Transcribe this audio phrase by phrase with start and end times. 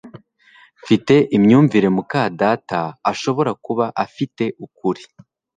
[0.81, 2.79] Mfite imyumvire muka data
[3.11, 5.03] ashobora kuba afite ukuri